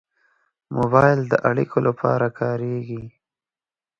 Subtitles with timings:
[0.75, 3.03] موبایل د اړیکو لپاره کارېږي.